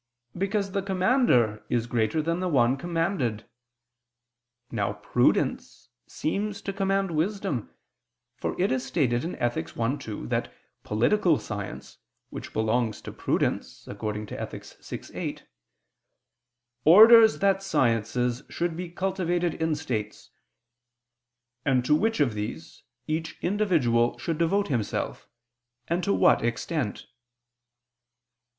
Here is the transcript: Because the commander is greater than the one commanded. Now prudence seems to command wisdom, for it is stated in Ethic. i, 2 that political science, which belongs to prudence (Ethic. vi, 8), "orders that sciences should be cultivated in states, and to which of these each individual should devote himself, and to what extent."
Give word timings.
Because 0.35 0.71
the 0.71 0.81
commander 0.81 1.63
is 1.69 1.85
greater 1.85 2.23
than 2.23 2.39
the 2.39 2.49
one 2.49 2.75
commanded. 2.75 3.45
Now 4.71 4.93
prudence 4.93 5.89
seems 6.07 6.59
to 6.63 6.73
command 6.73 7.11
wisdom, 7.11 7.69
for 8.35 8.59
it 8.59 8.71
is 8.71 8.83
stated 8.83 9.23
in 9.23 9.35
Ethic. 9.35 9.77
i, 9.79 9.95
2 9.97 10.25
that 10.25 10.51
political 10.83 11.37
science, 11.37 11.99
which 12.31 12.51
belongs 12.51 12.99
to 13.01 13.11
prudence 13.11 13.87
(Ethic. 13.87 14.65
vi, 14.65 15.11
8), 15.13 15.43
"orders 16.83 17.37
that 17.37 17.61
sciences 17.61 18.41
should 18.49 18.75
be 18.75 18.89
cultivated 18.89 19.53
in 19.53 19.75
states, 19.75 20.31
and 21.63 21.85
to 21.85 21.95
which 21.95 22.19
of 22.19 22.33
these 22.33 22.81
each 23.05 23.37
individual 23.43 24.17
should 24.17 24.39
devote 24.39 24.69
himself, 24.69 25.27
and 25.87 26.03
to 26.03 26.11
what 26.11 26.41
extent." 26.43 27.05